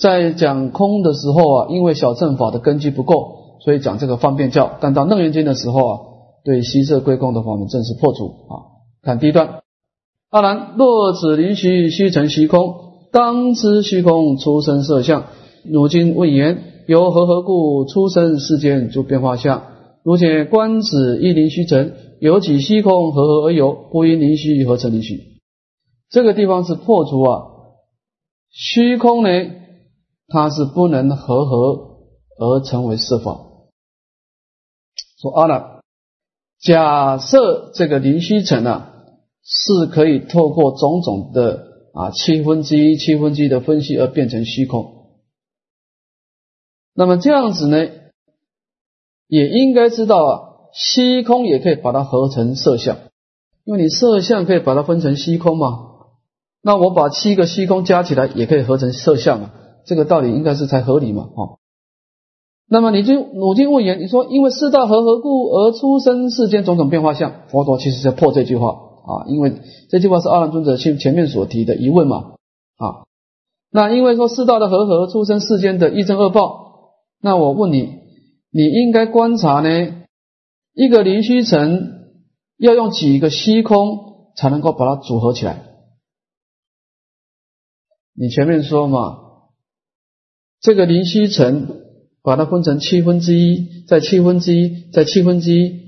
[0.00, 4.78] 在讲空的时候啊，因为小乘法的根基不够，所以讲这个方便教。
[4.80, 5.98] 但到楞严经的时候啊，
[6.42, 8.80] 对悉摄归空的法门正式破除啊。
[9.02, 9.60] 看第一段：
[10.30, 12.74] 阿难，若此灵虚虚成虚空，
[13.12, 15.24] 当知虚空出生色相。
[15.64, 19.64] 如今问言：由何何故出生世间诸变化相？
[20.02, 25.18] 如且观此一灵虚成，有几虚空何何而有，不因灵虚合成灵虚。
[26.08, 27.42] 这个地方是破除啊，
[28.50, 29.28] 虚空呢，
[30.30, 31.98] 它是不能合合
[32.38, 33.38] 而成为色法。
[35.20, 35.82] 说阿难，
[36.60, 38.94] 假设这个灵虚尘啊，
[39.42, 45.18] 是可以透过种种的啊七分之一、七分之一的分析而变成虚空，
[46.94, 47.76] 那么这样子呢？
[49.26, 50.40] 也应该知道啊，
[50.72, 52.96] 虚空也可以把它合成色相，
[53.64, 55.88] 因为你色相可以把它分成虚空嘛。
[56.62, 59.54] 那我把七个虚空加起来也可以合成色相啊，
[59.84, 61.58] 这个道理应该是才合理嘛，哈。
[62.68, 72.34] 那么你就努经问言，你说因为四大和合故而出生世间种种变化相，佛陀其实在破这句话啊，因为这句话是阿难尊者前前面所提的疑问嘛，
[72.76, 73.06] 啊。
[73.70, 78.00] 那因为说四大的和合出生世间的一正二报，那我问你。
[78.52, 79.68] 你应该观察呢，
[80.74, 82.08] 一个灵虚层
[82.58, 85.62] 要用几个虚空才能够把它组合起来？
[88.12, 89.18] 你前面说嘛，
[90.60, 91.80] 这个灵虚层
[92.22, 95.80] 把它分成七分之一，再七分之一，再七分之一，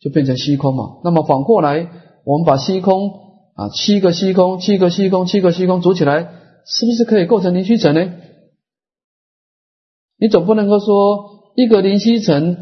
[0.00, 1.00] 就变成虚空嘛。
[1.04, 1.88] 那么反过来，
[2.24, 3.10] 我们把虚空
[3.54, 6.30] 啊，七个虚空，七个虚空，七个虚空组起来，
[6.66, 8.12] 是不是可以构成灵虚层呢？
[10.18, 11.36] 你总不能够说。
[11.58, 12.56] 一个灵虚层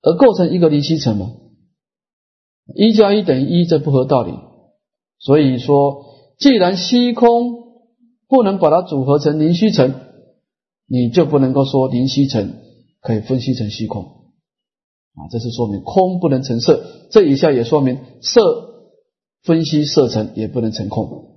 [0.00, 1.32] 而构成一个灵虚层嘛？
[2.74, 4.32] 一加一等于一，这不合道理。
[5.18, 6.06] 所以说，
[6.38, 7.52] 既然虚空
[8.26, 9.92] 不能把它组合成灵虚层，
[10.86, 12.54] 你就不能够说灵虚层
[13.00, 15.26] 可以分析成虚空啊。
[15.30, 18.40] 这是说明空不能成色，这一下也说明色
[19.42, 21.34] 分析色层也不能成空。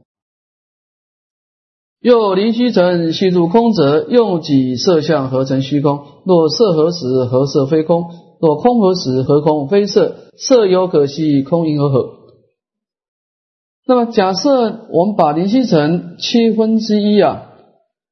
[2.01, 5.99] 又灵虚成虚入空者，用几色相合成虚空。
[6.23, 8.03] 若色合时，合色非空；
[8.39, 10.15] 若空合时，合空非色。
[10.37, 12.19] 色有可惜，空因而合。
[13.85, 17.48] 那么，假设我们把灵虚成七分之一啊，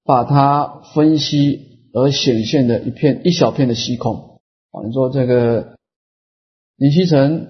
[0.08, 4.40] 把它分析而显现的一片一小片的虚空
[4.72, 5.76] 啊，你说这个
[6.78, 7.48] 灵虚成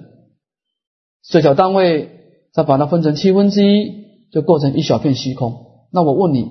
[1.21, 2.09] 最小单位，
[2.51, 3.91] 再把它分成七分之一，
[4.31, 5.67] 就构成一小片虚空。
[5.91, 6.49] 那我问你，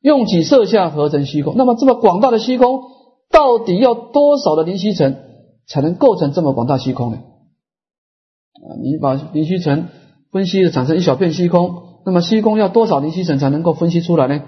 [0.00, 1.54] 用几色相合成虚空？
[1.56, 2.82] 那么这么广大的虚空，
[3.30, 5.16] 到底要多少的灵虚层
[5.68, 7.18] 才能构成这么广大虚空呢？
[7.18, 9.86] 啊，你把灵虚层
[10.32, 14.42] 分析的产生一小片虚空，那么虚空要多少灵虚层才能够分析出来呢？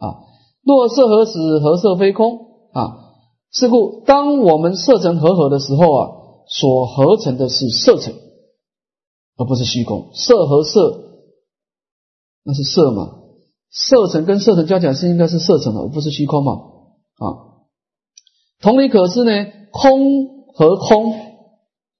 [0.00, 0.26] 啊，
[0.64, 2.38] 若色合时，合色非空
[2.72, 3.06] 啊。
[3.52, 6.10] 是故，当我们色层合合的时候啊，
[6.46, 8.14] 所合成的是色层，
[9.36, 10.10] 而不是虚空。
[10.14, 11.02] 色和色，
[12.44, 13.16] 那是色嘛？
[13.72, 16.52] 色层跟色层加起来是应该是色层的，而不是虚空嘛？
[16.52, 17.26] 啊，
[18.60, 21.12] 同理可知呢，空和空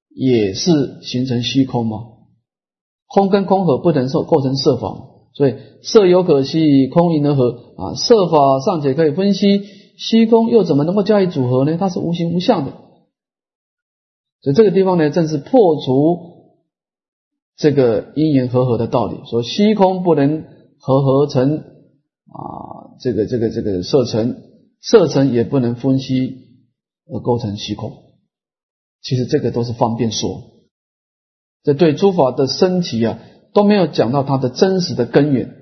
[0.08, 1.98] 也是形成虚空嘛？
[3.08, 7.94] 空跟空合不能受构成色法，所以色有可惜，空因而合啊。
[7.94, 9.64] 色法尚且可以分析，
[9.96, 11.76] 虚空又怎么能够加以组合呢？
[11.78, 12.72] 它是无形无相的，
[14.42, 16.18] 所以这个地方呢，正是破除
[17.56, 20.44] 这个因缘合合的道理，说虚空不能。
[20.82, 24.44] 合合成啊，这个这个这个色尘，
[24.80, 26.38] 色尘也不能分析
[27.06, 27.92] 而构成虚空。
[29.02, 30.40] 其实这个都是方便说。
[31.62, 33.18] 这对诸法的升起啊
[33.52, 35.56] 都没有讲到它的真实的根源。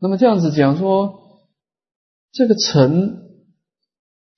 [0.00, 1.14] 那么这样子讲说，
[2.32, 3.18] 这个尘，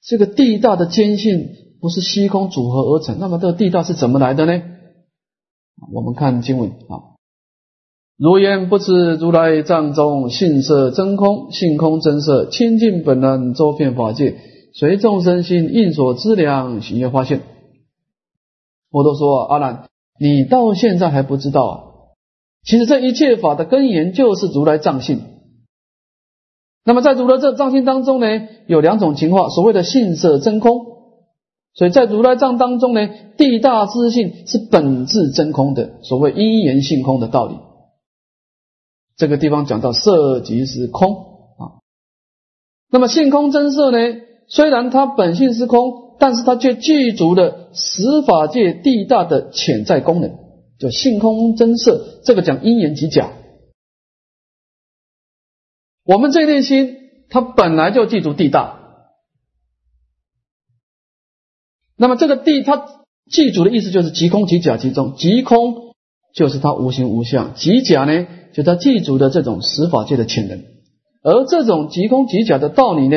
[0.02, 1.48] 这个地大的坚信
[1.80, 4.62] 不是虚空组合而成，那么这个地大是怎么来的呢？
[5.92, 7.16] 我们看经文啊。
[8.18, 14.38] 如言不知如来藏中性色真空，性空真色清净本能，周遍法界，
[14.72, 17.42] 随众生心应所知量，行业发现。
[18.90, 19.88] 我都说阿难，
[20.18, 21.85] 你到现在还不知道啊？
[22.66, 25.22] 其实这一切法的根源就是如来藏性。
[26.84, 28.26] 那么在如来这藏性当中呢，
[28.66, 30.96] 有两种情况，所谓的性色真空。
[31.74, 37.56] 所以在如来藏当中呢，地大之性是本质真空的，所谓因缘性空的道理。
[39.16, 41.14] 这个地方讲到色即是空
[41.58, 41.80] 啊，
[42.90, 43.98] 那么性空真色呢？
[44.48, 50.32] 虽然它本性是空，但是它却具足了十法界地大的潜在功能，
[50.78, 52.20] 叫性空真色。
[52.24, 53.32] 这个讲因缘即假。
[56.04, 56.96] 我们这一念心，
[57.28, 58.80] 它本来就具足地大。
[61.96, 65.94] 那么这个地，它具足的意思就是即空即假其中，即空
[66.34, 68.26] 就是它无形无相，即假呢？
[68.52, 70.62] 就它记住的这种十法界的潜能，
[71.22, 73.16] 而这种即空即假的道理呢，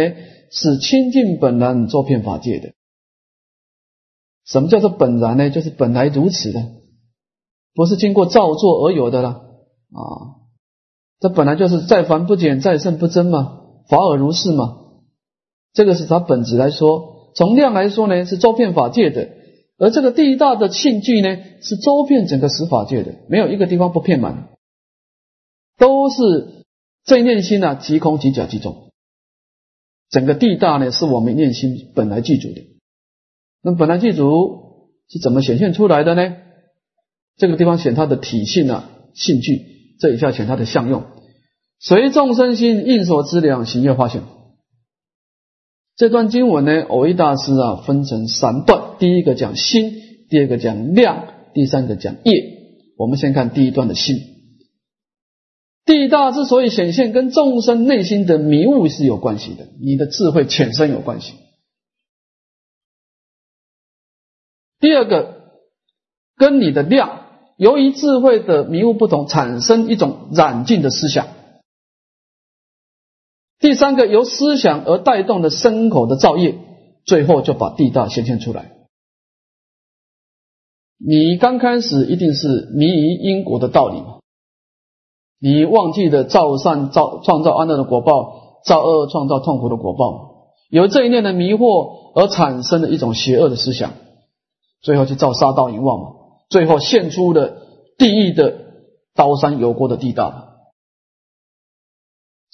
[0.49, 2.73] 是清净本然做遍法界的。
[4.45, 5.49] 什么叫做本然呢？
[5.49, 6.65] 就是本来如此的，
[7.79, 10.35] 不是经过造作而有的了啊！
[11.21, 14.79] 这本来就是再凡不减，再胜不增嘛，法尔如是嘛。
[15.71, 19.29] 这个是它本质来说，从量来说呢，是周遍法界的；
[19.77, 24.49] 而这个地大的性具呢，是周遍整个十法界的，没有一个地方不遍满。
[25.77, 26.65] 都是
[27.05, 28.89] 这一念心呢，即空即假即中。
[30.09, 32.61] 整个地大呢，是我们念心本来具足的。
[33.63, 36.35] 那本来具足是怎么显现出来的呢？
[37.39, 41.05] 这个地方选它的体性啊，性具；这一下选它的相用。
[41.79, 44.21] 随众生心应所知量，行业化现。
[45.95, 49.93] 这段经文呢，偶一大师啊，分成三段：第一个讲心，
[50.29, 52.59] 第二个讲量，第三个讲业。
[52.97, 54.17] 我们先看第一段的心。
[55.85, 61.35] 地大之所以显现，跟众生内心的迷雾是有关系的，你的智慧浅深有关系。
[64.79, 65.53] 第二个，
[66.35, 67.18] 跟你的量，
[67.59, 71.27] 由于智慧的迷雾不同，产生一种染净的思想。
[73.59, 76.57] 第三个，由思想而带动的身口的造业，
[77.03, 78.71] 最后就把地大显现出来。
[81.05, 84.03] 你刚开始一定是迷于因果的道理。
[85.41, 93.91] 你忘记了造善造创造安乐的果报，造恶创造痛苦的果报，由这一念的迷惑而产生的一种邪恶的思想，
[94.81, 96.07] 最后就造杀盗淫妄嘛，
[96.49, 97.61] 最后现出了
[97.97, 98.55] 地狱的
[99.13, 100.47] 刀山油锅的地道。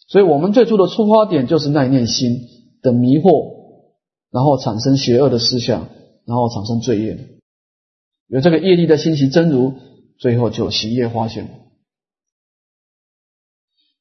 [0.07, 2.41] 所以我们最初的出发点就是那念心
[2.81, 3.53] 的迷惑，
[4.31, 5.87] 然后产生邪恶的思想，
[6.25, 7.17] 然后产生罪业，
[8.27, 9.73] 有这个业力的欣喜真如，
[10.19, 11.49] 最后就喜业发现。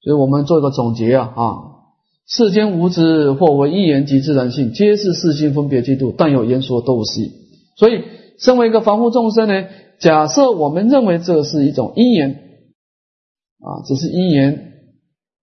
[0.02, 1.56] 所以我们做一个总结啊啊，
[2.26, 7.30] 世间无知或为一言及自然性，皆是世心分别嫉妒，但有言说都无实。
[7.76, 8.04] 所以，
[8.38, 9.64] 身为一个凡夫众生呢，
[9.98, 12.30] 假设我们认为这是一种因缘
[13.60, 14.52] 啊，只是因缘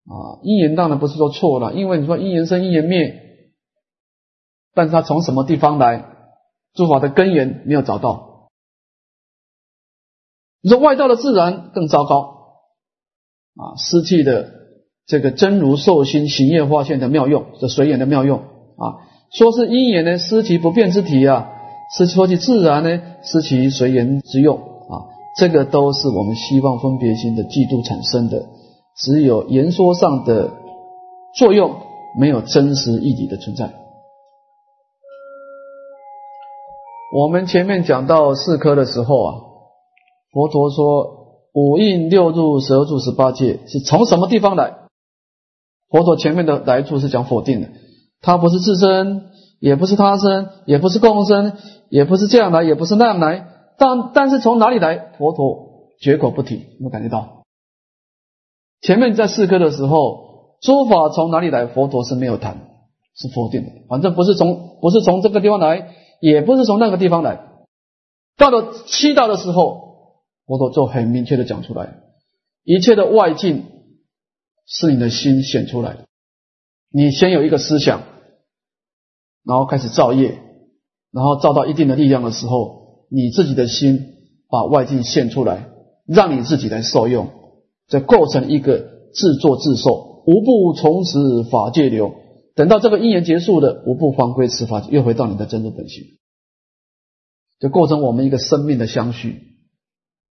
[0.05, 3.53] 啊，因缘当然不是说错了，因为你说因缘生因缘灭，
[4.75, 6.05] 但是它从什么地方来？
[6.75, 8.51] 诸法的根源没有找到。
[10.61, 12.37] 你说外道的自然更糟糕。
[13.59, 14.53] 啊，失去的
[15.07, 19.01] 这个真如受心行业化现的妙用，这随缘的妙用啊，
[19.33, 21.51] 说是因缘呢，失其不变之体啊，
[21.95, 25.07] 失说其自然呢，失其随缘之用啊，
[25.37, 28.47] 这个都是我们希望分别心的嫉妒产生的，
[28.97, 30.51] 只有言说上的
[31.37, 31.77] 作用，
[32.19, 33.73] 没有真实义理的存在。
[37.15, 39.35] 我们前面讲到四科的时候啊，
[40.33, 41.15] 佛陀说。
[41.59, 44.75] 五印六入十二住十八界是从什么地方来？
[45.89, 47.69] 佛陀前面的来处是讲否定的，
[48.21, 51.55] 它不是自身，也不是他身，也不是共生，
[51.89, 53.49] 也不是这样来，也不是那样来。
[53.79, 55.13] 但但是从哪里来？
[55.19, 56.55] 佛陀绝口不提。
[56.57, 57.45] 有没有感觉到？
[58.81, 61.67] 前面在四科的时候，诸法从哪里来？
[61.67, 62.57] 佛陀是没有谈，
[63.15, 63.71] 是否定的。
[63.89, 67.41] 反正不是从不是从这个地方来，也不是从那个地方来。
[68.37, 69.85] 到了七道的时候。
[70.49, 72.05] 佛陀就很明确的讲出来，
[72.63, 73.65] 一切的外境
[74.65, 76.05] 是你的心显出来的。
[76.89, 78.03] 你先有一个思想，
[79.45, 80.39] 然后开始造业，
[81.17, 84.01] 然后造到一定的力量的时候，你自己的心
[84.51, 85.71] 把外境现出来，
[86.07, 87.31] 让你自己来受用，
[87.89, 92.13] 这构成一个自作自受，无不从此法界流。
[92.55, 96.05] 等到这个因缘结束了，无不还归此法，又回到你的真如本性，
[97.61, 99.57] 就构成我们一个生命的相续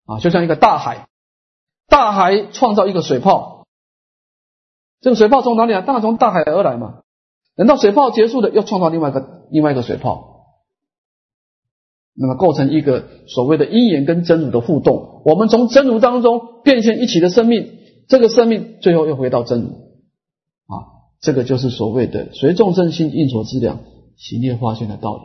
[0.06, 1.08] 啊，就像一个大海，
[1.88, 3.66] 大海创造一个水泡，
[5.00, 5.82] 这个水泡从哪里来？
[5.82, 7.00] 当然从大海而来嘛。
[7.56, 10.37] 等到水泡结束了，又创造另外一个另外一个水泡，
[12.20, 15.22] 那么构成一个所谓的因缘跟真如的互动。
[15.24, 20.74] 我们从真如当中变现一起的生命，这个生命最后又回到真如啊，
[21.20, 23.78] 这个就是所谓的随众生心应所知量，
[24.16, 25.22] 行业化现的道理。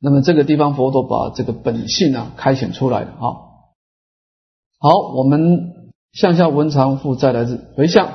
[0.00, 3.26] 那么这个地方佛陀把这个本性啊开显出来了啊。
[4.78, 8.12] 好，我们向下文长复再来自回向。